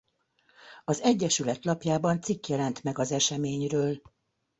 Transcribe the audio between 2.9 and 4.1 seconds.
az eseményről.